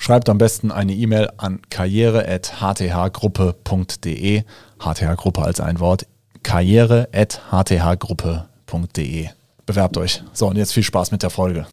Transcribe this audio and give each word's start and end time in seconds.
Schreibt 0.00 0.28
am 0.28 0.38
besten 0.38 0.70
eine 0.70 0.94
E-Mail 0.94 1.28
an 1.38 1.60
karriere.hthgruppe.de. 1.70 4.44
HTH-Gruppe 4.78 5.42
als 5.42 5.58
ein 5.60 5.80
Wort. 5.80 6.06
karriere.hthgruppe.de. 6.44 9.28
Bewerbt 9.66 9.96
euch. 9.96 10.22
So, 10.32 10.46
und 10.46 10.56
jetzt 10.56 10.72
viel 10.72 10.84
Spaß 10.84 11.10
mit 11.10 11.24
der 11.24 11.30
Folge. 11.30 11.66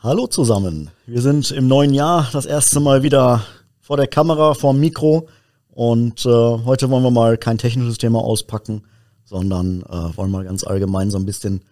Hallo 0.00 0.26
zusammen. 0.26 0.90
Wir 1.06 1.22
sind 1.22 1.50
im 1.50 1.66
neuen 1.66 1.94
Jahr 1.94 2.28
das 2.30 2.44
erste 2.44 2.78
Mal 2.78 3.02
wieder 3.02 3.42
vor 3.80 3.96
der 3.96 4.06
Kamera, 4.06 4.52
vor 4.52 4.74
dem 4.74 4.80
Mikro. 4.80 5.26
Und 5.70 6.26
äh, 6.26 6.28
heute 6.28 6.90
wollen 6.90 7.04
wir 7.04 7.10
mal 7.10 7.38
kein 7.38 7.56
technisches 7.56 7.96
Thema 7.96 8.22
auspacken, 8.22 8.82
sondern 9.24 9.80
äh, 9.88 10.14
wollen 10.14 10.30
mal 10.30 10.44
ganz 10.44 10.62
allgemein 10.62 11.10
so 11.10 11.16
ein 11.16 11.24
bisschen 11.24 11.62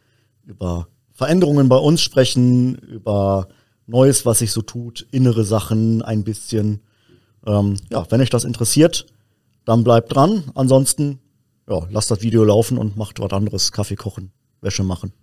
über 0.46 0.88
Veränderungen 1.12 1.68
bei 1.68 1.76
uns 1.76 2.00
sprechen, 2.00 2.76
über 2.76 3.48
Neues, 3.88 4.24
was 4.26 4.40
sich 4.40 4.52
so 4.52 4.60
tut, 4.60 5.06
innere 5.12 5.44
Sachen 5.44 6.02
ein 6.02 6.22
bisschen. 6.22 6.82
Ähm, 7.46 7.76
ja, 7.90 8.04
wenn 8.10 8.20
euch 8.20 8.28
das 8.28 8.44
interessiert, 8.44 9.06
dann 9.64 9.82
bleibt 9.82 10.14
dran. 10.14 10.44
Ansonsten, 10.54 11.20
ja, 11.66 11.86
lasst 11.90 12.10
das 12.10 12.20
Video 12.20 12.44
laufen 12.44 12.76
und 12.76 12.98
macht 12.98 13.18
was 13.18 13.32
anderes. 13.32 13.72
Kaffee 13.72 13.96
kochen, 13.96 14.30
Wäsche 14.60 14.84
machen. 14.84 15.14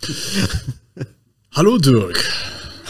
Hallo 1.52 1.76
Dirk. 1.76 2.24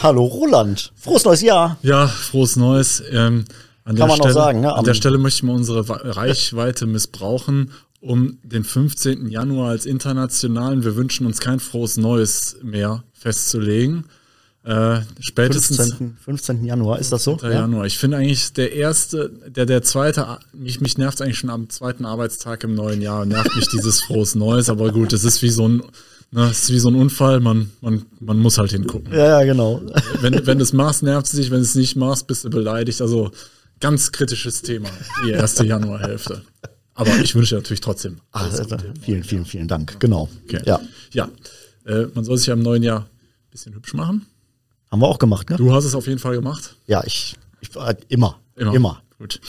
Hallo 0.01 0.23
Roland. 0.23 0.93
Frohes 0.95 1.25
neues 1.25 1.41
Jahr. 1.41 1.77
Ja, 1.81 2.07
frohes 2.07 2.55
neues. 2.55 3.03
Ähm, 3.11 3.43
Kann 3.83 3.97
man 3.97 4.11
Stelle, 4.11 4.29
auch 4.29 4.33
sagen. 4.33 4.61
Ne? 4.61 4.73
An 4.73 4.85
der 4.85 4.93
Stelle 4.93 5.17
möchte 5.17 5.39
ich 5.39 5.43
mal 5.43 5.55
unsere 5.55 5.89
Reichweite 5.89 6.87
missbrauchen 6.87 7.71
um 8.03 8.37
den 8.43 8.65
15. 8.65 9.29
Januar 9.29 9.69
als 9.69 9.85
internationalen, 9.85 10.83
wir 10.83 10.97
wünschen 10.97 11.25
uns 11.25 11.39
kein 11.39 11.61
frohes 11.61 11.95
Neues 11.95 12.57
mehr 12.61 13.03
festzulegen. 13.13 14.05
Äh, 14.65 15.01
spätestens 15.19 15.77
15. 15.77 16.17
15. 16.21 16.65
Januar, 16.65 16.99
ist 16.99 17.13
das 17.13 17.23
so? 17.23 17.37
Ja? 17.41 17.51
Januar. 17.51 17.85
Ich 17.85 17.97
finde 17.97 18.17
eigentlich 18.17 18.51
der 18.53 18.73
erste, 18.73 19.31
der, 19.47 19.65
der 19.65 19.83
zweite, 19.83 20.39
mich, 20.53 20.81
mich 20.81 20.97
nervt 20.97 21.21
eigentlich 21.21 21.37
schon 21.37 21.49
am 21.49 21.69
zweiten 21.69 22.05
Arbeitstag 22.05 22.65
im 22.65 22.75
neuen 22.75 23.01
Jahr, 23.01 23.25
nervt 23.25 23.55
mich 23.55 23.69
dieses 23.69 24.01
frohes 24.05 24.35
Neues, 24.35 24.69
aber 24.69 24.91
gut, 24.91 25.13
es 25.13 25.23
ist 25.23 25.41
wie 25.41 25.49
so 25.49 25.67
ein, 25.67 25.81
ne, 26.31 26.49
es 26.49 26.63
ist 26.63 26.73
wie 26.73 26.79
so 26.79 26.89
ein 26.89 26.95
Unfall, 26.95 27.39
man, 27.39 27.71
man, 27.79 28.05
man 28.19 28.39
muss 28.39 28.57
halt 28.57 28.71
hingucken. 28.71 29.13
Ja, 29.13 29.39
ja, 29.39 29.43
genau. 29.45 29.81
Wenn, 30.19 30.45
wenn 30.45 30.57
du 30.57 30.63
es 30.63 30.73
machst, 30.73 31.03
nervt 31.03 31.27
es 31.27 31.33
dich, 31.33 31.51
wenn 31.51 31.59
du 31.59 31.63
es 31.63 31.75
nicht 31.75 31.95
machst, 31.95 32.27
bist 32.27 32.43
du 32.43 32.49
beleidigt. 32.49 33.01
Also 33.01 33.31
ganz 33.79 34.11
kritisches 34.11 34.61
Thema, 34.61 34.89
die 35.25 35.31
erste 35.31 35.65
Januarhälfte. 35.65 36.41
Aber 36.95 37.17
ich 37.19 37.33
wünsche 37.35 37.55
natürlich 37.55 37.81
trotzdem 37.81 38.19
alles 38.31 38.59
Ach, 38.59 38.63
Gute. 38.63 38.93
Vielen, 39.01 39.23
vielen, 39.23 39.45
vielen 39.45 39.67
Dank. 39.67 39.99
Genau. 39.99 40.29
Okay. 40.45 40.61
Ja. 40.65 40.79
Ja. 41.11 41.29
Äh, 41.85 42.07
man 42.13 42.23
soll 42.23 42.37
sich 42.37 42.47
ja 42.47 42.53
im 42.53 42.61
neuen 42.61 42.83
Jahr 42.83 43.01
ein 43.01 43.51
bisschen 43.51 43.73
hübsch 43.73 43.93
machen. 43.93 44.25
Haben 44.91 45.01
wir 45.01 45.07
auch 45.07 45.19
gemacht, 45.19 45.49
ne? 45.49 45.57
Du 45.57 45.73
hast 45.73 45.85
es 45.85 45.95
auf 45.95 46.07
jeden 46.07 46.19
Fall 46.19 46.35
gemacht. 46.35 46.75
Ja, 46.85 47.03
ich, 47.03 47.35
ich 47.61 47.75
äh, 47.75 47.95
immer. 48.09 48.39
Immer. 48.55 48.73
Immer. 48.75 49.01
Gut. 49.17 49.39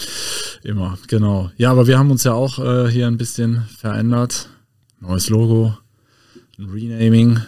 Immer, 0.62 0.98
genau. 1.08 1.50
Ja, 1.56 1.70
aber 1.70 1.86
wir 1.86 1.98
haben 1.98 2.10
uns 2.10 2.24
ja 2.24 2.32
auch 2.32 2.58
äh, 2.58 2.90
hier 2.90 3.06
ein 3.06 3.18
bisschen 3.18 3.64
verändert. 3.78 4.48
Neues 5.00 5.28
Logo, 5.28 5.76
ein 6.58 6.70
Renaming. 6.70 7.40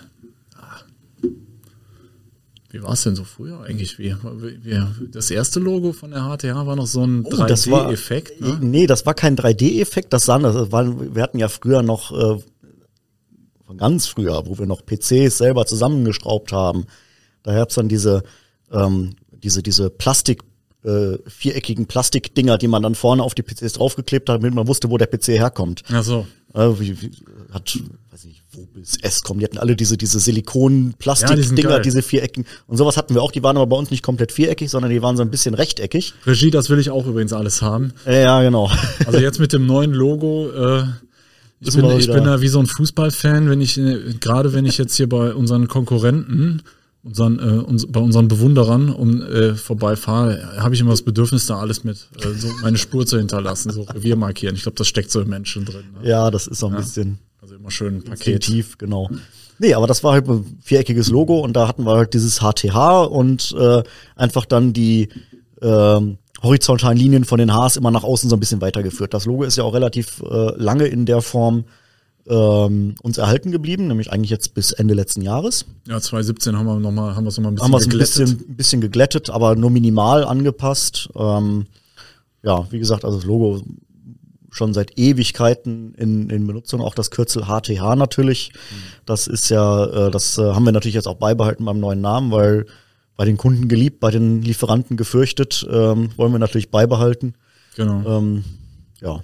Wie 2.70 2.82
war 2.82 2.92
es 2.92 3.02
denn 3.04 3.16
so 3.16 3.24
früher 3.24 3.60
eigentlich? 3.60 3.98
Wie, 3.98 4.14
wie, 4.14 5.08
das 5.10 5.30
erste 5.30 5.60
Logo 5.60 5.92
von 5.92 6.10
der 6.10 6.22
HTH 6.22 6.66
war 6.66 6.76
noch 6.76 6.86
so 6.86 7.04
ein 7.04 7.24
oh, 7.24 7.30
3D-Effekt? 7.30 8.40
Ne? 8.40 8.58
Nee, 8.60 8.86
das 8.86 9.06
war 9.06 9.14
kein 9.14 9.36
3D-Effekt. 9.36 10.12
Das, 10.12 10.26
das 10.26 10.72
war, 10.72 11.14
wir 11.14 11.22
hatten 11.22 11.38
ja 11.38 11.48
früher 11.48 11.82
noch, 11.82 12.12
äh, 12.12 12.40
ganz 13.76 14.06
früher, 14.06 14.42
wo 14.46 14.58
wir 14.58 14.66
noch 14.66 14.84
PCs 14.84 15.38
selber 15.38 15.66
zusammengeschraubt 15.66 16.52
haben. 16.52 16.86
Da 17.42 17.54
gab 17.54 17.68
es 17.68 17.74
dann 17.76 17.88
diese, 17.88 18.22
ähm, 18.72 19.16
diese, 19.30 19.62
diese 19.62 19.90
Plastik, 19.90 20.42
äh, 20.84 21.18
viereckigen 21.26 21.86
Plastikdinger, 21.86 22.58
die 22.58 22.68
man 22.68 22.82
dann 22.82 22.94
vorne 22.94 23.22
auf 23.22 23.34
die 23.34 23.42
PCs 23.42 23.74
draufgeklebt 23.74 24.28
hat, 24.28 24.38
damit 24.38 24.54
man 24.54 24.68
wusste, 24.68 24.90
wo 24.90 24.98
der 24.98 25.06
PC 25.06 25.28
herkommt. 25.28 25.82
Ach 25.90 26.02
so. 26.02 26.26
Äh, 26.56 26.80
wie, 26.80 27.02
wie, 27.02 27.10
hat, 27.52 27.78
weiß 28.10 28.24
nicht, 28.24 28.42
wo 28.52 28.64
bis 28.64 28.96
S 29.02 29.20
kommen. 29.22 29.40
Die 29.40 29.44
hatten 29.44 29.58
alle 29.58 29.76
diese, 29.76 29.98
diese 29.98 30.18
Silikon-Plastik-Dinger, 30.18 31.70
ja, 31.70 31.78
diese 31.80 32.00
Vierecken. 32.02 32.46
Und 32.66 32.78
sowas 32.78 32.96
hatten 32.96 33.14
wir 33.14 33.22
auch. 33.22 33.30
Die 33.30 33.42
waren 33.42 33.56
aber 33.56 33.66
bei 33.66 33.76
uns 33.76 33.90
nicht 33.90 34.02
komplett 34.02 34.32
viereckig, 34.32 34.70
sondern 34.70 34.90
die 34.90 35.02
waren 35.02 35.16
so 35.18 35.22
ein 35.22 35.30
bisschen 35.30 35.54
rechteckig. 35.54 36.14
Regie, 36.26 36.50
das 36.50 36.70
will 36.70 36.78
ich 36.78 36.88
auch 36.90 37.06
übrigens 37.06 37.34
alles 37.34 37.60
haben. 37.60 37.92
Ja, 38.06 38.42
genau. 38.42 38.70
Also 39.04 39.18
jetzt 39.18 39.38
mit 39.38 39.52
dem 39.52 39.66
neuen 39.66 39.92
Logo, 39.92 40.50
äh, 40.50 40.84
ich, 41.60 41.74
bin, 41.74 41.90
ich 41.90 42.06
bin 42.06 42.24
da 42.24 42.40
wie 42.40 42.48
so 42.48 42.58
ein 42.58 42.66
Fußballfan, 42.66 43.50
wenn 43.50 43.60
ich, 43.60 43.76
äh, 43.78 44.14
gerade 44.18 44.54
wenn 44.54 44.64
ich 44.64 44.78
jetzt 44.78 44.96
hier 44.96 45.08
bei 45.08 45.34
unseren 45.34 45.68
Konkurrenten 45.68 46.62
unseren, 47.06 47.38
äh, 47.38 47.62
uns, 47.62 47.86
bei 47.86 48.00
unseren 48.00 48.26
Bewunderern 48.26 48.90
um 48.90 49.22
äh, 49.22 49.54
vorbeifahre, 49.54 50.56
habe 50.58 50.74
ich 50.74 50.80
immer 50.80 50.90
das 50.90 51.02
Bedürfnis, 51.02 51.46
da 51.46 51.58
alles 51.58 51.84
mit 51.84 52.08
äh, 52.20 52.32
so 52.36 52.48
meine 52.62 52.78
Spur 52.78 53.06
zu 53.06 53.16
hinterlassen, 53.18 53.70
so 53.70 53.82
Revier 53.82 54.16
markieren. 54.16 54.56
Ich 54.56 54.62
glaube, 54.62 54.76
das 54.76 54.88
steckt 54.88 55.10
so 55.12 55.20
im 55.20 55.28
Menschen 55.28 55.64
drin. 55.64 55.84
Ne? 56.02 56.08
Ja, 56.08 56.30
das 56.30 56.48
ist 56.48 56.58
so 56.58 56.66
ein 56.66 56.72
ja. 56.72 56.80
bisschen. 56.80 57.18
Also 57.40 57.54
immer 57.54 57.70
schön 57.70 57.96
ein 57.96 58.02
Paket. 58.02 58.42
Tief, 58.42 58.76
genau. 58.76 59.08
Nee, 59.58 59.74
aber 59.74 59.86
das 59.86 60.02
war 60.02 60.14
halt 60.14 60.28
ein 60.28 60.58
viereckiges 60.62 61.08
Logo 61.08 61.38
und 61.38 61.54
da 61.54 61.68
hatten 61.68 61.84
wir 61.84 61.96
halt 61.96 62.12
dieses 62.12 62.40
HTH 62.40 63.04
und 63.04 63.54
äh, 63.56 63.82
einfach 64.16 64.44
dann 64.44 64.72
die 64.72 65.08
ähm, 65.62 66.18
horizontalen 66.42 66.98
Linien 66.98 67.24
von 67.24 67.38
den 67.38 67.54
Hs 67.54 67.76
immer 67.76 67.92
nach 67.92 68.02
außen 68.02 68.28
so 68.28 68.36
ein 68.36 68.40
bisschen 68.40 68.60
weitergeführt. 68.60 69.14
Das 69.14 69.26
Logo 69.26 69.44
ist 69.44 69.56
ja 69.56 69.64
auch 69.64 69.74
relativ 69.74 70.22
äh, 70.28 70.50
lange 70.56 70.86
in 70.86 71.06
der 71.06 71.22
Form 71.22 71.64
ähm, 72.28 72.94
uns 73.02 73.18
erhalten 73.18 73.52
geblieben, 73.52 73.88
nämlich 73.88 74.12
eigentlich 74.12 74.30
jetzt 74.30 74.54
bis 74.54 74.72
Ende 74.72 74.94
letzten 74.94 75.22
Jahres. 75.22 75.66
Ja, 75.86 76.00
2017 76.00 76.56
haben 76.56 76.66
wir 76.66 76.78
noch 76.78 76.90
mal, 76.90 77.14
haben 77.14 77.24
wir 77.24 77.28
es 77.28 77.38
nochmal 77.38 77.52
ein 77.52 77.56
bisschen 77.56 77.72
haben 77.72 77.80
geglättet. 77.80 78.18
Ein 78.18 78.24
bisschen, 78.24 78.50
ein 78.50 78.56
bisschen 78.56 78.80
geglättet, 78.80 79.30
aber 79.30 79.56
nur 79.56 79.70
minimal 79.70 80.24
angepasst. 80.24 81.08
Ähm, 81.14 81.66
ja, 82.42 82.66
wie 82.70 82.78
gesagt, 82.78 83.04
also 83.04 83.18
das 83.18 83.26
Logo 83.26 83.62
schon 84.50 84.72
seit 84.72 84.98
Ewigkeiten 84.98 85.94
in, 85.94 86.30
in 86.30 86.46
Benutzung, 86.46 86.80
auch 86.80 86.94
das 86.94 87.10
Kürzel 87.10 87.44
HTH 87.44 87.96
natürlich. 87.96 88.52
Mhm. 88.54 88.82
Das 89.04 89.26
ist 89.26 89.50
ja, 89.50 90.06
äh, 90.06 90.10
das 90.10 90.38
äh, 90.38 90.42
haben 90.42 90.64
wir 90.64 90.72
natürlich 90.72 90.94
jetzt 90.94 91.08
auch 91.08 91.16
beibehalten 91.16 91.64
beim 91.64 91.78
neuen 91.78 92.00
Namen, 92.00 92.30
weil 92.32 92.66
bei 93.16 93.24
den 93.24 93.36
Kunden 93.36 93.68
geliebt, 93.68 94.00
bei 94.00 94.10
den 94.10 94.42
Lieferanten 94.42 94.96
gefürchtet, 94.96 95.66
ähm, 95.70 96.10
wollen 96.16 96.32
wir 96.32 96.38
natürlich 96.38 96.70
beibehalten. 96.70 97.34
Genau. 97.76 98.18
Ähm, 98.18 98.44
ja. 99.00 99.22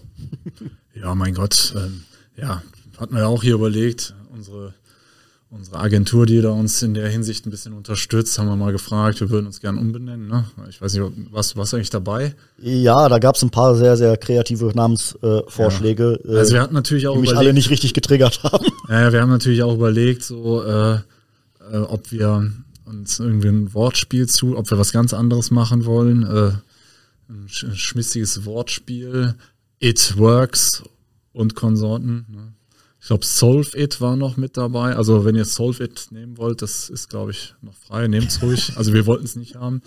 Ja, 0.94 1.14
mein 1.14 1.34
Gott. 1.34 1.74
Ähm, 1.76 2.02
ja, 2.36 2.62
hatten 2.98 3.14
wir 3.14 3.20
ja 3.20 3.26
auch 3.26 3.42
hier 3.42 3.54
überlegt, 3.54 4.14
unsere, 4.32 4.74
unsere 5.50 5.78
Agentur, 5.78 6.26
die 6.26 6.40
da 6.40 6.50
uns 6.50 6.82
in 6.82 6.94
der 6.94 7.08
Hinsicht 7.08 7.46
ein 7.46 7.50
bisschen 7.50 7.72
unterstützt, 7.72 8.38
haben 8.38 8.48
wir 8.48 8.56
mal 8.56 8.72
gefragt, 8.72 9.20
wir 9.20 9.30
würden 9.30 9.46
uns 9.46 9.60
gerne 9.60 9.80
umbenennen. 9.80 10.28
Ne? 10.28 10.44
Ich 10.68 10.80
weiß 10.80 10.94
nicht, 10.94 11.12
was 11.30 11.56
was 11.56 11.74
eigentlich 11.74 11.90
dabei? 11.90 12.34
Ja, 12.58 13.08
da 13.08 13.18
gab 13.18 13.36
es 13.36 13.42
ein 13.42 13.50
paar 13.50 13.74
sehr, 13.76 13.96
sehr 13.96 14.16
kreative 14.16 14.72
Namensvorschläge, 14.74 16.20
äh, 16.24 16.32
ja. 16.32 16.38
also 16.38 16.54
wir 16.54 16.62
hatten 16.62 16.74
natürlich 16.74 17.08
auch 17.08 17.14
die 17.14 17.20
mich 17.20 17.30
überlegt, 17.30 17.46
alle 17.46 17.54
nicht 17.54 17.70
richtig 17.70 17.94
getriggert 17.94 18.42
haben. 18.44 18.66
Ja, 18.88 19.12
wir 19.12 19.20
haben 19.20 19.30
natürlich 19.30 19.62
auch 19.62 19.74
überlegt, 19.74 20.22
so 20.22 20.62
äh, 20.62 20.94
äh, 20.94 21.78
ob 21.78 22.10
wir 22.12 22.52
uns 22.84 23.20
irgendwie 23.20 23.48
ein 23.48 23.74
Wortspiel 23.74 24.28
zu, 24.28 24.56
ob 24.56 24.70
wir 24.70 24.78
was 24.78 24.92
ganz 24.92 25.14
anderes 25.14 25.50
machen 25.50 25.84
wollen. 25.86 26.24
Äh, 26.24 26.52
ein 27.28 27.48
schmissiges 27.48 28.44
Wortspiel, 28.44 29.34
It 29.78 30.18
Works 30.18 30.82
und 31.32 31.54
Konsorten. 31.54 32.26
Ne? 32.28 32.52
Ich 33.02 33.08
glaube, 33.08 33.26
Solve 33.26 33.76
It 33.76 34.00
war 34.00 34.14
noch 34.14 34.36
mit 34.36 34.56
dabei. 34.56 34.94
Also 34.94 35.24
wenn 35.24 35.34
ihr 35.34 35.44
Solve 35.44 35.82
It 35.82 36.06
nehmen 36.12 36.38
wollt, 36.38 36.62
das 36.62 36.88
ist, 36.88 37.10
glaube 37.10 37.32
ich, 37.32 37.52
noch 37.60 37.74
frei. 37.74 38.06
Nehmt's 38.06 38.40
ruhig. 38.42 38.74
Also 38.76 38.92
wir 38.92 39.06
wollten 39.06 39.24
es 39.24 39.34
nicht 39.34 39.56
haben. 39.56 39.82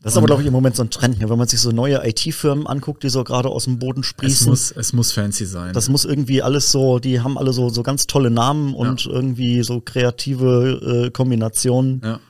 Das 0.00 0.12
ist 0.12 0.16
aber, 0.16 0.26
glaube 0.26 0.42
ich, 0.42 0.46
im 0.46 0.52
Moment 0.52 0.76
so 0.76 0.84
ein 0.84 0.90
Trend, 0.90 1.18
wenn 1.18 1.36
man 1.36 1.48
sich 1.48 1.60
so 1.60 1.72
neue 1.72 2.06
IT-Firmen 2.06 2.68
anguckt, 2.68 3.02
die 3.02 3.08
so 3.08 3.24
gerade 3.24 3.48
aus 3.48 3.64
dem 3.64 3.80
Boden 3.80 4.04
sprießen. 4.04 4.52
Es 4.52 4.70
muss, 4.70 4.70
es 4.70 4.92
muss 4.92 5.10
fancy 5.10 5.46
sein. 5.46 5.72
Das 5.72 5.88
muss 5.88 6.04
irgendwie 6.04 6.42
alles 6.42 6.70
so, 6.70 7.00
die 7.00 7.20
haben 7.20 7.36
alle 7.36 7.52
so, 7.52 7.68
so 7.70 7.82
ganz 7.82 8.06
tolle 8.06 8.30
Namen 8.30 8.72
und 8.74 9.06
ja. 9.06 9.10
irgendwie 9.10 9.64
so 9.64 9.80
kreative 9.80 11.06
äh, 11.06 11.10
Kombinationen. 11.10 12.02
Ja. 12.04 12.20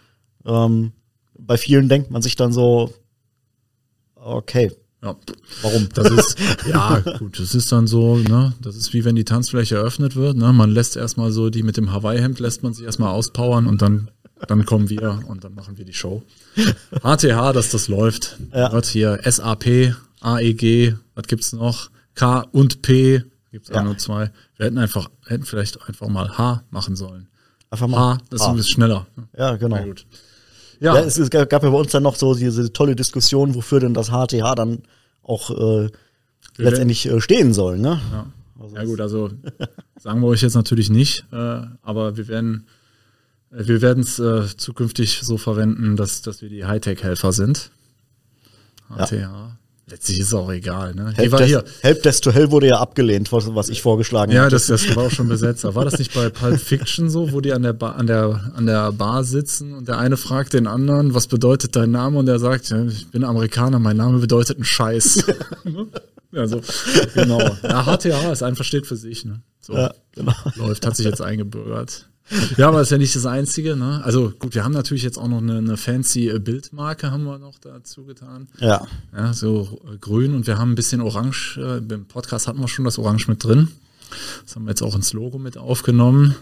Ähm, 0.46 0.92
bei 1.38 1.58
vielen 1.58 1.90
denkt 1.90 2.10
man 2.10 2.22
sich 2.22 2.36
dann 2.36 2.54
so, 2.54 2.94
okay, 4.14 4.72
ja. 5.04 5.16
Warum? 5.62 5.88
Das 5.94 6.10
ist, 6.10 6.38
ja, 6.68 7.00
gut, 7.18 7.38
das 7.38 7.54
ist 7.54 7.70
dann 7.70 7.86
so, 7.86 8.16
ne, 8.16 8.54
das 8.60 8.76
ist 8.76 8.92
wie 8.94 9.04
wenn 9.04 9.14
die 9.14 9.24
Tanzfläche 9.24 9.76
eröffnet 9.76 10.16
wird, 10.16 10.36
ne, 10.36 10.52
man 10.52 10.70
lässt 10.70 10.96
erstmal 10.96 11.30
so 11.30 11.50
die 11.50 11.62
mit 11.62 11.76
dem 11.76 11.92
Hawaii-Hemd 11.92 12.40
lässt 12.40 12.62
man 12.62 12.72
sich 12.74 12.84
erstmal 12.84 13.10
auspowern 13.10 13.66
und 13.66 13.82
dann 13.82 14.10
dann 14.48 14.64
kommen 14.66 14.90
wir 14.90 15.20
und 15.28 15.44
dann 15.44 15.54
machen 15.54 15.78
wir 15.78 15.84
die 15.84 15.92
Show. 15.94 16.22
HTH, 17.02 17.52
dass 17.52 17.70
das 17.70 17.88
läuft. 17.88 18.36
Ja. 18.52 18.72
Wird 18.72 18.84
hier 18.86 19.20
SAP, 19.24 19.94
AEG, 20.20 20.96
was 21.14 21.26
gibt's 21.28 21.52
noch? 21.52 21.90
K 22.14 22.40
und 22.52 22.82
P, 22.82 23.22
gibt's 23.52 23.70
Ja. 23.70 23.82
nur 23.82 23.96
zwei. 23.96 24.30
Wir 24.56 24.66
hätten 24.66 24.78
einfach, 24.78 25.08
hätten 25.26 25.44
vielleicht 25.44 25.88
einfach 25.88 26.08
mal 26.08 26.36
H 26.36 26.62
machen 26.70 26.96
sollen. 26.96 27.28
Einfach 27.70 27.88
mal. 27.88 27.98
H, 27.98 28.18
das 28.30 28.40
ist 28.40 28.46
H. 28.46 28.50
ein 28.50 28.56
bisschen 28.56 28.72
schneller. 28.74 29.06
Ja, 29.36 29.56
genau. 29.56 29.76
Na 29.76 29.84
gut. 29.84 30.06
Ja, 30.80 30.94
Ja, 30.94 31.00
es, 31.00 31.18
es 31.18 31.30
gab 31.30 31.50
ja 31.50 31.58
bei 31.58 31.68
uns 31.68 31.92
dann 31.92 32.02
noch 32.02 32.16
so 32.16 32.34
diese 32.34 32.72
tolle 32.72 32.96
Diskussion, 32.96 33.54
wofür 33.54 33.80
denn 33.80 33.94
das 33.94 34.08
HTH 34.08 34.54
dann 34.54 34.82
auch 35.22 35.50
äh, 35.50 35.88
letztendlich 36.56 37.06
äh, 37.06 37.20
stehen 37.20 37.54
soll, 37.54 37.78
ne? 37.78 38.00
Ja. 38.12 38.26
ja 38.74 38.84
gut, 38.84 39.00
also 39.00 39.30
sagen 39.98 40.20
wir 40.20 40.28
euch 40.28 40.42
jetzt 40.42 40.54
natürlich 40.54 40.90
nicht, 40.90 41.24
äh, 41.32 41.62
aber 41.82 42.16
wir 42.16 42.28
werden 42.28 42.66
äh, 43.54 43.66
wir 43.66 43.82
werden 43.82 44.02
es 44.02 44.18
äh, 44.18 44.46
zukünftig 44.56 45.20
so 45.22 45.38
verwenden, 45.38 45.96
dass, 45.96 46.22
dass 46.22 46.42
wir 46.42 46.48
die 46.48 46.64
Hightech-Helfer 46.64 47.32
sind. 47.32 47.70
HTH. 48.88 49.56
Letztlich 49.86 50.20
ist 50.20 50.28
es 50.28 50.34
auch 50.34 50.50
egal. 50.50 50.94
Ne? 50.94 51.12
Help, 51.14 51.32
war 51.32 51.42
hier. 51.42 51.62
Help 51.82 52.02
Desk 52.02 52.22
to 52.22 52.32
Hell 52.32 52.50
wurde 52.50 52.68
ja 52.68 52.78
abgelehnt, 52.78 53.30
was, 53.32 53.68
ich 53.68 53.82
vorgeschlagen 53.82 54.32
Ja, 54.32 54.42
habe. 54.42 54.50
das, 54.50 54.66
das 54.66 54.96
war 54.96 55.04
auch 55.04 55.10
schon 55.10 55.28
besetzt. 55.28 55.64
War 55.64 55.84
das 55.84 55.98
nicht 55.98 56.14
bei 56.14 56.30
Pulp 56.30 56.58
Fiction 56.58 57.10
so, 57.10 57.32
wo 57.32 57.42
die 57.42 57.52
an 57.52 57.62
der, 57.62 57.74
Bar, 57.74 57.96
an, 57.96 58.06
der, 58.06 58.52
an 58.54 58.64
der 58.64 58.92
Bar 58.92 59.24
sitzen 59.24 59.74
und 59.74 59.86
der 59.86 59.98
eine 59.98 60.16
fragt 60.16 60.54
den 60.54 60.66
anderen, 60.66 61.12
was 61.12 61.26
bedeutet 61.26 61.76
dein 61.76 61.90
Name? 61.90 62.18
Und 62.18 62.26
der 62.26 62.38
sagt, 62.38 62.70
ja, 62.70 62.82
ich 62.86 63.10
bin 63.10 63.24
Amerikaner, 63.24 63.78
mein 63.78 63.98
Name 63.98 64.20
bedeutet 64.20 64.58
ein 64.58 64.64
Scheiß. 64.64 65.24
ja, 66.32 66.46
so, 66.46 66.62
genau. 67.12 67.40
Ja, 67.62 67.84
HTA 67.84 68.32
ist 68.32 68.42
einfach 68.42 68.64
steht 68.64 68.86
für 68.86 68.96
sich. 68.96 69.26
Ne? 69.26 69.42
So. 69.60 69.74
Ja, 69.74 69.92
genau. 70.12 70.32
läuft, 70.56 70.86
hat 70.86 70.96
sich 70.96 71.04
jetzt 71.04 71.20
eingebürgert. 71.20 72.08
Ja, 72.56 72.68
aber 72.68 72.80
ist 72.80 72.90
ja 72.90 72.98
nicht 72.98 73.14
das 73.14 73.26
Einzige. 73.26 73.76
Ne? 73.76 74.02
Also 74.04 74.30
gut, 74.38 74.54
wir 74.54 74.64
haben 74.64 74.72
natürlich 74.72 75.02
jetzt 75.02 75.18
auch 75.18 75.28
noch 75.28 75.42
eine, 75.42 75.58
eine 75.58 75.76
fancy 75.76 76.28
äh, 76.28 76.38
Bildmarke 76.38 77.10
haben 77.10 77.24
wir 77.24 77.38
noch 77.38 77.58
dazu 77.58 78.04
getan. 78.04 78.48
Ja, 78.58 78.86
Ja, 79.14 79.32
so 79.32 79.80
äh, 79.92 79.98
grün 79.98 80.34
und 80.34 80.46
wir 80.46 80.58
haben 80.58 80.72
ein 80.72 80.74
bisschen 80.74 81.00
orange. 81.00 81.58
Äh, 81.58 81.78
Im 81.78 82.06
Podcast 82.06 82.48
hatten 82.48 82.60
wir 82.60 82.68
schon 82.68 82.84
das 82.84 82.98
Orange 82.98 83.28
mit 83.28 83.44
drin. 83.44 83.68
Das 84.44 84.56
haben 84.56 84.64
wir 84.64 84.70
jetzt 84.70 84.82
auch 84.82 84.94
ins 84.94 85.12
Logo 85.12 85.38
mit 85.38 85.58
aufgenommen. 85.58 86.34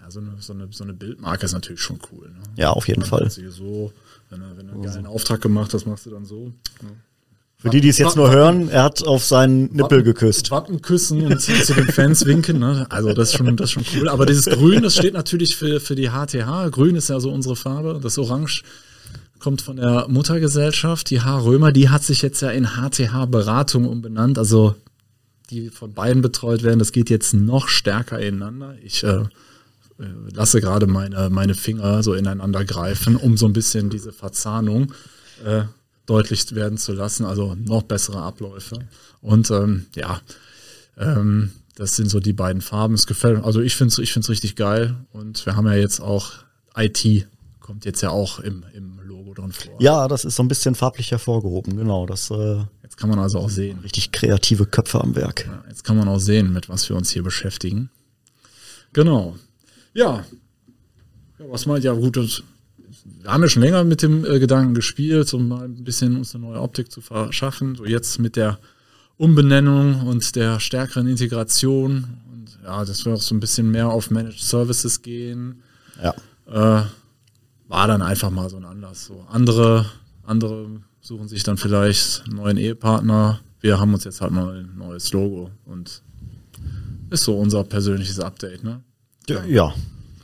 Ja, 0.00 0.10
so 0.10 0.20
eine, 0.20 0.34
so 0.38 0.52
eine, 0.52 0.68
so 0.70 0.84
eine 0.84 0.92
Bildmarke 0.92 1.44
ist 1.44 1.52
natürlich 1.52 1.80
schon 1.80 1.98
cool. 2.12 2.28
Ne? 2.28 2.42
ja, 2.56 2.70
auf 2.70 2.86
jeden 2.88 3.02
Fall. 3.02 3.28
So, 3.30 3.92
wenn 4.30 4.40
du, 4.40 4.56
wenn 4.56 4.66
du 4.66 4.72
einen 4.74 4.82
geilen 4.82 5.06
Auftrag 5.06 5.40
gemacht 5.40 5.72
hast, 5.74 5.86
machst 5.86 6.06
du 6.06 6.10
dann 6.10 6.24
so. 6.24 6.52
Ja. 6.82 6.88
Für 7.66 7.70
die, 7.70 7.80
die 7.80 7.88
es 7.88 7.98
jetzt 7.98 8.14
nur 8.14 8.30
hören, 8.30 8.68
er 8.68 8.84
hat 8.84 9.04
auf 9.04 9.24
seinen 9.24 9.72
Nippel 9.72 10.04
geküsst. 10.04 10.52
Wappen 10.52 10.82
küssen 10.82 11.26
und 11.26 11.40
zu 11.40 11.74
den 11.74 11.88
Fans 11.88 12.24
winken. 12.24 12.60
Ne? 12.60 12.86
Also 12.90 13.12
das 13.12 13.30
ist, 13.30 13.36
schon, 13.36 13.56
das 13.56 13.70
ist 13.70 13.72
schon 13.72 13.84
cool. 13.96 14.08
Aber 14.08 14.24
dieses 14.24 14.46
Grün, 14.46 14.82
das 14.82 14.94
steht 14.94 15.14
natürlich 15.14 15.56
für, 15.56 15.80
für 15.80 15.96
die 15.96 16.10
HTH. 16.10 16.70
Grün 16.70 16.94
ist 16.94 17.08
ja 17.08 17.18
so 17.18 17.32
unsere 17.32 17.56
Farbe. 17.56 17.98
Das 18.00 18.18
Orange 18.18 18.62
kommt 19.40 19.62
von 19.62 19.78
der 19.78 20.06
Muttergesellschaft, 20.08 21.10
die 21.10 21.22
H. 21.22 21.40
Römer. 21.40 21.72
Die 21.72 21.88
hat 21.88 22.04
sich 22.04 22.22
jetzt 22.22 22.40
ja 22.40 22.50
in 22.50 22.66
HTH 22.66 23.26
Beratung 23.26 23.86
umbenannt. 23.86 24.38
Also 24.38 24.76
die 25.50 25.70
von 25.70 25.92
beiden 25.92 26.22
betreut 26.22 26.62
werden. 26.62 26.78
Das 26.78 26.92
geht 26.92 27.10
jetzt 27.10 27.34
noch 27.34 27.66
stärker 27.66 28.20
ineinander. 28.20 28.76
Ich 28.84 29.02
äh, 29.02 29.24
lasse 30.32 30.60
gerade 30.60 30.86
meine, 30.86 31.30
meine 31.30 31.54
Finger 31.54 32.04
so 32.04 32.14
ineinander 32.14 32.64
greifen, 32.64 33.16
um 33.16 33.36
so 33.36 33.46
ein 33.46 33.52
bisschen 33.52 33.90
diese 33.90 34.12
Verzahnung 34.12 34.92
äh, 35.44 35.62
deutlich 36.06 36.54
werden 36.54 36.78
zu 36.78 36.92
lassen. 36.92 37.24
Also 37.24 37.54
noch 37.54 37.82
bessere 37.82 38.22
Abläufe. 38.22 38.78
Und 39.20 39.50
ähm, 39.50 39.86
ja, 39.94 40.20
ähm, 40.96 41.52
das 41.74 41.96
sind 41.96 42.08
so 42.08 42.20
die 42.20 42.32
beiden 42.32 42.62
Farben. 42.62 42.94
Es 42.94 43.06
gefällt, 43.06 43.44
also 43.44 43.60
ich 43.60 43.76
finde 43.76 43.92
es 43.92 43.98
ich 43.98 44.12
find's 44.12 44.28
richtig 44.28 44.56
geil. 44.56 44.96
Und 45.12 45.44
wir 45.44 45.56
haben 45.56 45.66
ja 45.66 45.74
jetzt 45.74 46.00
auch 46.00 46.32
IT, 46.76 47.26
kommt 47.60 47.84
jetzt 47.84 48.00
ja 48.02 48.10
auch 48.10 48.38
im, 48.38 48.64
im 48.72 49.00
Logo 49.04 49.34
drin 49.34 49.52
vor. 49.52 49.74
Ja, 49.80 50.08
das 50.08 50.24
ist 50.24 50.36
so 50.36 50.42
ein 50.42 50.48
bisschen 50.48 50.74
farblich 50.74 51.10
hervorgehoben, 51.10 51.76
genau. 51.76 52.06
Das 52.06 52.30
äh, 52.30 52.64
Jetzt 52.82 52.96
kann 52.96 53.10
man 53.10 53.18
also 53.18 53.40
auch 53.40 53.50
sehen. 53.50 53.80
richtig 53.80 54.12
kreative 54.12 54.64
Köpfe 54.64 55.00
am 55.00 55.14
Werk. 55.16 55.46
Ja, 55.46 55.64
jetzt 55.68 55.84
kann 55.84 55.96
man 55.96 56.08
auch 56.08 56.18
sehen, 56.18 56.52
mit 56.52 56.68
was 56.68 56.88
wir 56.88 56.96
uns 56.96 57.10
hier 57.10 57.22
beschäftigen. 57.22 57.90
Genau. 58.92 59.36
Ja. 59.92 60.24
ja 61.38 61.44
was 61.50 61.66
meint 61.66 61.84
ja 61.84 61.92
gut, 61.92 62.16
das, 62.16 62.42
haben 63.24 63.42
ja 63.42 63.48
schon 63.48 63.62
länger 63.62 63.84
mit 63.84 64.02
dem 64.02 64.24
äh, 64.24 64.38
Gedanken 64.38 64.74
gespielt, 64.74 65.32
um 65.34 65.48
mal 65.48 65.64
ein 65.64 65.84
bisschen 65.84 66.16
uns 66.16 66.34
eine 66.34 66.44
neue 66.44 66.60
Optik 66.60 66.90
zu 66.90 67.00
verschaffen. 67.00 67.74
So 67.74 67.84
jetzt 67.84 68.18
mit 68.18 68.36
der 68.36 68.58
Umbenennung 69.16 70.06
und 70.06 70.36
der 70.36 70.60
stärkeren 70.60 71.06
Integration 71.06 72.06
und 72.32 72.58
ja, 72.62 72.84
dass 72.84 73.04
wir 73.04 73.14
auch 73.14 73.20
so 73.20 73.34
ein 73.34 73.40
bisschen 73.40 73.70
mehr 73.70 73.88
auf 73.88 74.10
Managed 74.10 74.40
Services 74.40 75.02
gehen, 75.02 75.62
Ja. 76.02 76.14
äh, 76.46 76.84
war 77.68 77.88
dann 77.88 78.02
einfach 78.02 78.30
mal 78.30 78.48
so 78.50 78.56
ein 78.58 78.64
Anlass. 78.64 79.06
So 79.06 79.24
andere, 79.30 79.86
andere 80.22 80.68
suchen 81.00 81.28
sich 81.28 81.42
dann 81.42 81.56
vielleicht 81.56 82.24
einen 82.26 82.36
neuen 82.36 82.56
Ehepartner. 82.58 83.40
Wir 83.60 83.80
haben 83.80 83.92
uns 83.94 84.04
jetzt 84.04 84.20
halt 84.20 84.32
mal 84.32 84.58
ein 84.60 84.76
neues 84.76 85.12
Logo 85.12 85.50
und 85.64 86.02
ist 87.10 87.24
so 87.24 87.38
unser 87.38 87.64
persönliches 87.64 88.20
Update. 88.20 88.62
Ne? 88.62 88.82
Ja, 89.28 89.44
ja 89.44 89.74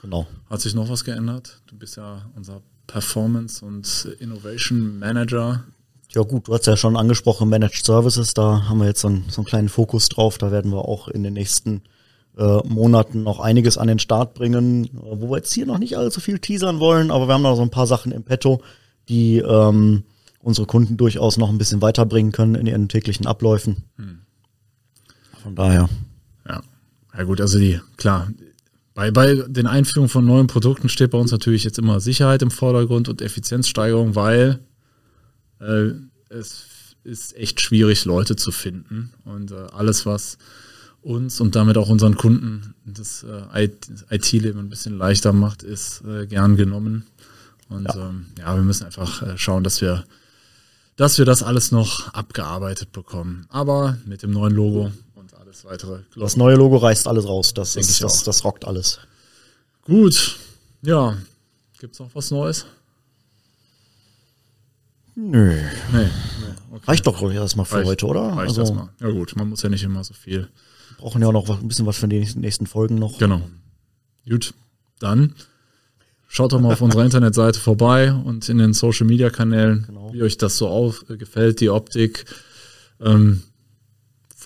genau. 0.02 0.26
Hat 0.50 0.60
sich 0.60 0.74
noch 0.74 0.88
was 0.88 1.04
geändert? 1.04 1.62
Du 1.66 1.76
bist 1.76 1.96
ja 1.96 2.26
unser 2.36 2.60
Performance 2.86 3.64
und 3.64 4.08
Innovation 4.18 4.98
Manager. 4.98 5.64
Ja 6.10 6.22
gut, 6.22 6.48
du 6.48 6.54
hast 6.54 6.66
ja 6.66 6.76
schon 6.76 6.96
angesprochen, 6.96 7.48
Managed 7.48 7.86
Services, 7.86 8.34
da 8.34 8.68
haben 8.68 8.80
wir 8.80 8.86
jetzt 8.86 9.00
so 9.00 9.08
einen, 9.08 9.24
so 9.30 9.40
einen 9.40 9.46
kleinen 9.46 9.68
Fokus 9.70 10.08
drauf. 10.10 10.36
Da 10.36 10.50
werden 10.50 10.70
wir 10.70 10.86
auch 10.86 11.08
in 11.08 11.22
den 11.22 11.32
nächsten 11.32 11.82
äh, 12.36 12.58
Monaten 12.66 13.22
noch 13.22 13.40
einiges 13.40 13.78
an 13.78 13.88
den 13.88 13.98
Start 13.98 14.34
bringen, 14.34 14.84
äh, 14.84 14.90
wo 14.94 15.30
wir 15.30 15.38
jetzt 15.38 15.54
hier 15.54 15.64
noch 15.64 15.78
nicht 15.78 15.96
allzu 15.96 16.20
viel 16.20 16.38
teasern 16.38 16.80
wollen, 16.80 17.10
aber 17.10 17.28
wir 17.28 17.34
haben 17.34 17.42
noch 17.42 17.56
so 17.56 17.62
ein 17.62 17.70
paar 17.70 17.86
Sachen 17.86 18.12
im 18.12 18.24
Petto, 18.24 18.62
die 19.08 19.38
ähm, 19.38 20.02
unsere 20.40 20.66
Kunden 20.66 20.96
durchaus 20.96 21.38
noch 21.38 21.48
ein 21.48 21.58
bisschen 21.58 21.80
weiterbringen 21.80 22.32
können 22.32 22.56
in 22.56 22.66
ihren 22.66 22.88
täglichen 22.88 23.26
Abläufen. 23.26 23.84
Von 25.42 25.54
daher. 25.54 25.88
Ja. 26.46 26.62
Ja 27.16 27.24
gut, 27.24 27.40
also 27.40 27.58
die, 27.58 27.80
klar, 27.96 28.28
bei, 28.94 29.10
bei 29.10 29.34
den 29.34 29.66
Einführungen 29.66 30.08
von 30.10 30.26
neuen 30.26 30.46
Produkten 30.46 30.88
steht 30.88 31.12
bei 31.12 31.18
uns 31.18 31.32
natürlich 31.32 31.64
jetzt 31.64 31.78
immer 31.78 32.00
Sicherheit 32.00 32.42
im 32.42 32.50
Vordergrund 32.50 33.08
und 33.08 33.22
Effizienzsteigerung, 33.22 34.14
weil 34.14 34.60
äh, 35.60 35.92
es 36.28 36.66
ist 37.04 37.36
echt 37.36 37.60
schwierig, 37.60 38.04
Leute 38.04 38.36
zu 38.36 38.52
finden. 38.52 39.12
Und 39.24 39.50
äh, 39.50 39.66
alles, 39.72 40.06
was 40.06 40.38
uns 41.00 41.40
und 41.40 41.56
damit 41.56 41.76
auch 41.78 41.88
unseren 41.88 42.16
Kunden 42.16 42.74
das 42.84 43.24
äh, 43.24 43.68
IT-Leben 44.10 44.58
ein 44.58 44.68
bisschen 44.68 44.96
leichter 44.96 45.32
macht, 45.32 45.62
ist 45.62 46.02
äh, 46.04 46.26
gern 46.26 46.56
genommen. 46.56 47.06
Und 47.68 47.86
ja, 47.86 48.08
ähm, 48.08 48.26
ja 48.38 48.54
wir 48.54 48.62
müssen 48.62 48.84
einfach 48.84 49.22
äh, 49.22 49.38
schauen, 49.38 49.64
dass 49.64 49.80
wir, 49.80 50.04
dass 50.96 51.18
wir 51.18 51.24
das 51.24 51.42
alles 51.42 51.72
noch 51.72 52.12
abgearbeitet 52.12 52.92
bekommen. 52.92 53.46
Aber 53.48 53.96
mit 54.04 54.22
dem 54.22 54.30
neuen 54.30 54.54
Logo 54.54 54.92
alles 55.52 55.64
weitere. 55.66 55.98
Das 56.16 56.36
neue 56.36 56.56
Logo 56.56 56.76
reißt 56.78 57.06
alles 57.06 57.26
raus. 57.26 57.52
Das, 57.54 57.76
ist, 57.76 58.02
das, 58.02 58.24
das 58.24 58.44
rockt 58.44 58.64
alles. 58.64 59.00
Gut, 59.82 60.38
ja. 60.82 61.16
Gibt's 61.78 61.98
noch 61.98 62.14
was 62.14 62.30
Neues? 62.30 62.64
Nö. 65.14 65.54
Nee. 65.92 66.08
Reicht 66.86 67.06
doch 67.06 67.20
erstmal 67.30 67.66
für 67.66 67.76
Reicht- 67.76 67.86
heute, 67.88 68.06
oder? 68.06 68.20
Reicht 68.28 68.48
Also 68.50 68.60
erstmal. 68.62 68.88
Ja 69.00 69.10
gut, 69.10 69.36
man 69.36 69.48
muss 69.50 69.62
ja 69.62 69.68
nicht 69.68 69.82
immer 69.82 70.02
so 70.04 70.14
viel. 70.14 70.48
brauchen 70.96 71.20
ja 71.20 71.28
auch 71.28 71.32
noch 71.32 71.48
ein 71.60 71.68
bisschen 71.68 71.84
was 71.86 71.98
für 71.98 72.08
die 72.08 72.18
nächsten, 72.20 72.40
nächsten 72.40 72.66
Folgen 72.66 72.94
noch. 72.94 73.18
Genau. 73.18 73.42
Gut, 74.26 74.54
dann 75.00 75.34
schaut 76.28 76.52
doch 76.52 76.60
mal 76.60 76.72
auf 76.72 76.80
unserer 76.80 77.04
Internetseite 77.04 77.58
vorbei 77.60 78.12
und 78.12 78.48
in 78.48 78.56
den 78.58 78.72
Social 78.72 79.06
Media 79.06 79.28
Kanälen, 79.28 79.84
Genau. 79.86 80.14
wie 80.14 80.22
euch 80.22 80.38
das 80.38 80.56
so 80.56 80.68
auf, 80.68 81.04
äh, 81.10 81.16
gefällt, 81.18 81.60
die 81.60 81.68
Optik. 81.68 82.24
Ähm, 83.00 83.42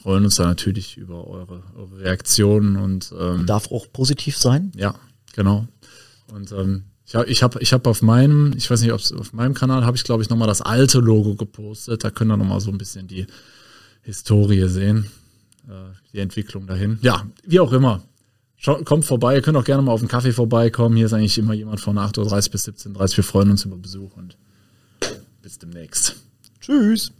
freuen 0.07 0.25
uns 0.25 0.37
da 0.37 0.45
natürlich 0.45 0.97
über 0.97 1.27
eure, 1.27 1.65
eure 1.75 1.99
Reaktionen 1.99 2.77
und 2.77 3.13
ähm, 3.19 3.45
Darf 3.45 3.73
auch 3.73 3.91
positiv 3.93 4.37
sein. 4.37 4.71
Ja, 4.77 4.95
genau. 5.35 5.67
Und 6.33 6.53
ähm, 6.53 6.85
ich 7.05 7.17
habe 7.17 7.27
ich 7.27 7.43
hab, 7.43 7.61
ich 7.61 7.73
hab 7.73 7.89
auf 7.89 8.03
meinem, 8.03 8.53
ich 8.57 8.71
weiß 8.71 8.83
nicht, 8.83 8.93
ob 8.93 9.01
auf 9.19 9.33
meinem 9.33 9.55
Kanal 9.55 9.85
habe 9.85 9.97
ich, 9.97 10.05
glaube 10.05 10.23
ich, 10.23 10.31
nochmal 10.31 10.47
das 10.47 10.63
alte 10.63 11.01
Logo 11.01 11.35
gepostet. 11.35 12.05
Da 12.05 12.11
könnt 12.11 12.31
ihr 12.31 12.37
nochmal 12.37 12.61
so 12.61 12.71
ein 12.71 12.79
bisschen 12.79 13.09
die 13.09 13.27
Historie 14.03 14.69
sehen, 14.69 15.11
äh, 15.67 15.73
die 16.13 16.21
Entwicklung 16.21 16.69
dahin. 16.69 17.01
Ja, 17.03 17.27
wie 17.45 17.59
auch 17.59 17.73
immer. 17.73 18.05
Schaut, 18.55 18.85
kommt 18.85 19.07
vorbei, 19.07 19.35
ihr 19.35 19.43
könnt 19.43 19.57
auch 19.57 19.65
gerne 19.65 19.83
mal 19.83 19.91
auf 19.91 20.03
einen 20.03 20.09
Kaffee 20.09 20.33
vorbeikommen. 20.33 20.97
Hier 20.97 21.07
ist 21.07 21.15
eigentlich 21.15 21.37
immer 21.37 21.55
jemand 21.55 21.81
von 21.81 21.99
8.30 21.99 22.19
Uhr 22.19 22.51
bis 22.53 22.69
17.30 22.69 22.95
Uhr. 22.95 23.17
Wir 23.17 23.25
freuen 23.25 23.51
uns 23.51 23.65
über 23.65 23.77
Besuch 23.77 24.17
und 24.17 24.37
bis 25.43 25.59
demnächst. 25.59 26.15
Tschüss. 26.61 27.11